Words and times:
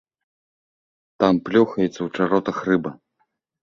Там 1.25 1.33
плёхаецца 1.51 1.95
ў 2.03 2.07
чаротах 2.19 2.57
рыба. 2.73 2.99